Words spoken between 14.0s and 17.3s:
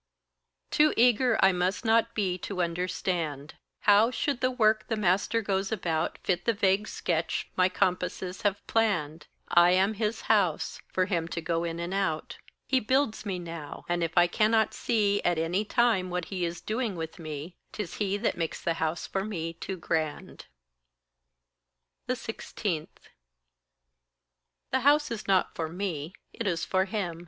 if I cannot see At any time what he is doing with